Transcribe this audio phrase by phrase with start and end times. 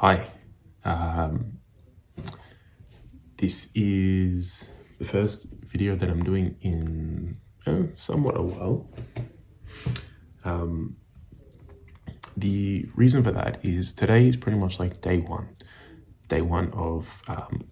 [0.00, 0.26] Hi.
[0.82, 1.58] Um,
[3.36, 8.88] this is the first video that I'm doing in uh, somewhat a while.
[10.42, 10.96] Um,
[12.34, 15.54] the reason for that is today is pretty much like day one.
[16.28, 17.66] Day one of um,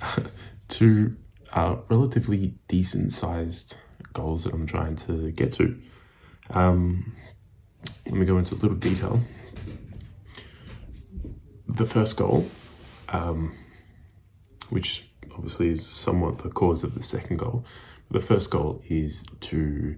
[0.68, 1.16] two
[1.52, 3.74] uh, relatively decent sized
[4.12, 5.82] goals that I'm trying to get to.
[6.50, 7.16] Um,
[8.06, 9.20] let me go into a little detail
[11.82, 12.48] the first goal,
[13.08, 13.52] um,
[14.70, 17.64] which obviously is somewhat the cause of the second goal,
[18.10, 19.96] the first goal is to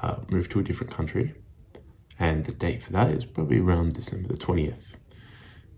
[0.00, 1.34] uh, move to a different country,
[2.18, 4.94] and the date for that is probably around December the 20th.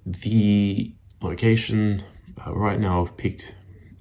[0.07, 2.05] The location,
[2.47, 3.55] uh, right now, I've picked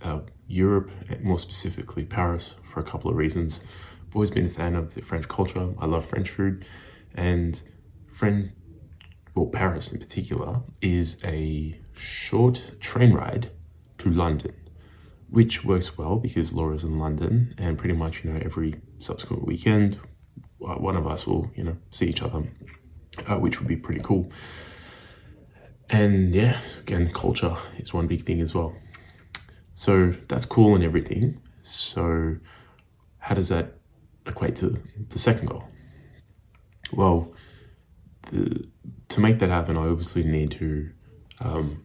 [0.04, 0.92] uh, Europe,
[1.24, 3.62] more specifically Paris, for a couple of reasons.
[4.08, 6.64] I've always been a fan of the French culture, I love French food,
[7.16, 7.60] and
[8.12, 8.52] French
[9.36, 13.50] well, Paris in particular, is a short train ride
[13.98, 14.54] to London,
[15.30, 20.00] which works well because Laura's in London, and pretty much, you know, every subsequent weekend,
[20.66, 22.44] uh, one of us will, you know, see each other,
[23.28, 24.32] uh, which would be pretty cool.
[25.90, 28.76] And yeah, again, culture is one big thing as well.
[29.74, 31.42] So that's cool and everything.
[31.64, 32.38] So,
[33.18, 33.78] how does that
[34.26, 34.78] equate to
[35.10, 35.64] the second goal?
[36.92, 37.34] Well,
[38.32, 38.68] the
[39.10, 40.90] to make that happen, I obviously need to
[41.40, 41.84] um,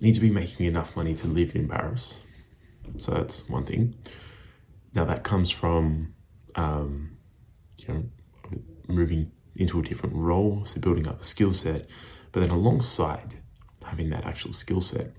[0.00, 2.18] need to be making enough money to live in Paris.
[2.96, 3.94] So that's one thing.
[4.94, 6.14] Now that comes from
[6.54, 7.16] um,
[7.78, 8.04] you know
[8.88, 11.88] moving into a different role, so building up a skill set.
[12.32, 13.38] But then alongside
[13.84, 15.12] having that actual skill set,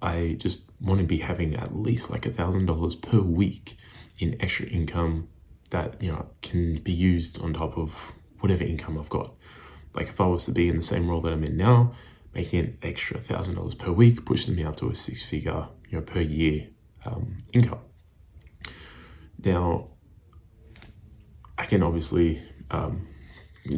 [0.00, 3.76] I just want to be having at least like a thousand dollars per week
[4.18, 5.28] in extra income
[5.70, 9.34] that you know can be used on top of whatever income I've got.
[9.94, 11.92] Like if I was to be in the same role that I'm in now,
[12.34, 15.98] making an extra thousand dollars per week pushes me up to a six figure, you
[15.98, 16.68] know, per year
[17.06, 17.80] um, income.
[19.44, 19.88] Now,
[21.56, 23.08] I can obviously um,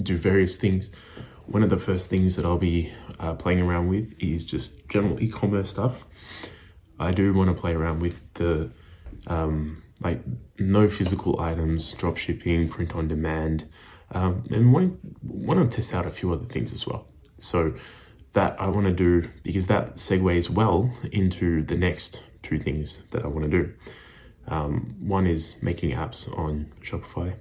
[0.03, 0.91] do various things.
[1.47, 5.20] One of the first things that I'll be uh, playing around with is just general
[5.22, 6.04] e-commerce stuff.
[6.99, 8.72] I do want to play around with the
[9.26, 10.22] um, like
[10.59, 13.69] no physical items, drop shipping, print on demand,
[14.12, 17.06] um, and want want to test out a few other things as well.
[17.38, 17.75] So
[18.32, 23.25] that I want to do because that segues well into the next two things that
[23.25, 23.75] I want to do.
[24.49, 27.34] Um, one is making apps on Shopify.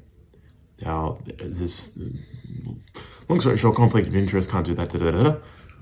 [0.82, 2.00] Now, this
[3.28, 4.90] long story short, conflict of interest, can't do that.
[4.90, 5.36] Da, da, da,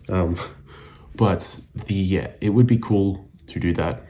[0.09, 0.37] um,
[1.15, 4.03] but the yeah, it would be cool to do that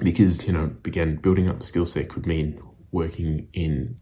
[0.00, 2.60] because you know, again, building up a skill set could mean
[2.90, 3.98] working in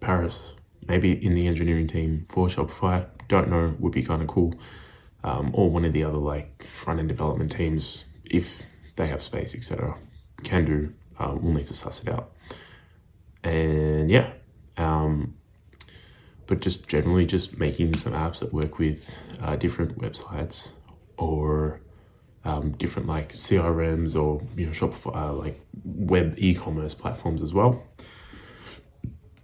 [0.00, 0.54] Paris
[0.86, 3.06] maybe in the engineering team for Shopify.
[3.28, 4.54] Don't know, would be kind of cool.
[5.22, 8.62] Um, or one of the other like front end development teams, if
[8.96, 9.96] they have space, etc.
[10.42, 10.94] Can do.
[11.18, 12.32] Uh, we'll need to suss it out.
[13.44, 14.32] And yeah,
[14.76, 15.34] um,
[16.46, 20.72] but just generally just making some apps that work with uh, different websites
[21.16, 21.80] or
[22.44, 27.82] um, different like CRMs or you know Shopify uh, like web e-commerce platforms as well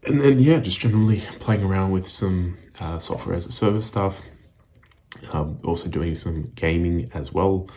[0.06, 4.22] and then yeah, just generally playing around with some uh, software as a service stuff.
[5.32, 7.68] Um, also doing some gaming as well.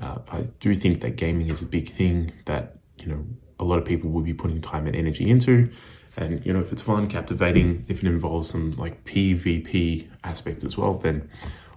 [0.00, 3.26] Uh, I do think that gaming is a big thing that you know
[3.58, 5.70] a lot of people will be putting time and energy into.
[6.16, 10.76] And you know, if it's fun, captivating, if it involves some like PvP aspects as
[10.76, 11.28] well, then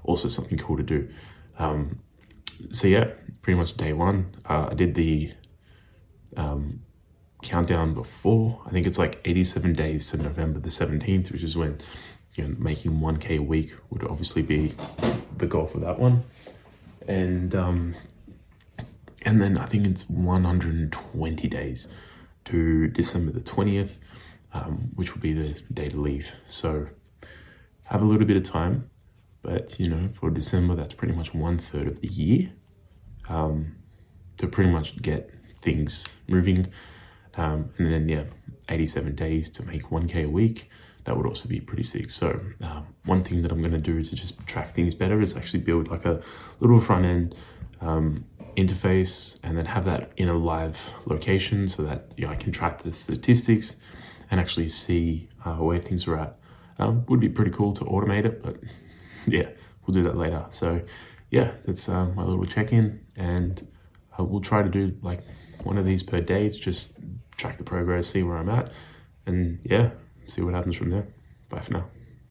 [0.03, 1.09] also something cool to do.
[1.57, 1.99] Um,
[2.71, 3.05] so yeah,
[3.41, 5.31] pretty much day one, uh, I did the
[6.37, 6.81] um,
[7.41, 8.61] countdown before.
[8.65, 11.77] I think it's like 87 days to November the 17th, which is when
[12.35, 14.73] you know making 1k a week would obviously be
[15.37, 16.23] the goal for that one.
[17.07, 17.95] And um
[19.23, 21.93] and then I think it's 120 days
[22.45, 23.97] to December the 20th,
[24.53, 26.35] um, which will be the day to leave.
[26.47, 26.87] So
[27.83, 28.89] have a little bit of time,
[29.43, 32.51] but you know, for December, that's pretty much one third of the year
[33.29, 33.75] um,
[34.37, 35.31] to pretty much get
[35.61, 36.67] things moving.
[37.37, 38.23] Um, and then, yeah,
[38.69, 40.69] 87 days to make 1K a week.
[41.05, 42.11] That would also be pretty sick.
[42.11, 45.35] So, uh, one thing that I'm going to do to just track things better is
[45.35, 46.21] actually build like a
[46.59, 47.35] little front end
[47.79, 48.25] um,
[48.55, 52.51] interface and then have that in a live location so that you know, I can
[52.51, 53.75] track the statistics
[54.29, 56.37] and actually see uh, where things are at.
[56.79, 58.57] Um, would be pretty cool to automate it, but
[59.27, 59.49] yeah,
[59.85, 60.45] we'll do that later.
[60.49, 60.81] So,
[61.29, 63.67] yeah, that's uh, my little check in, and
[64.17, 65.21] uh, we'll try to do like
[65.63, 66.97] one of these per day to just
[67.41, 68.71] track the progress, see where I'm at,
[69.25, 69.91] and yeah,
[70.27, 71.07] see what happens from there.
[71.49, 71.85] Bye for now.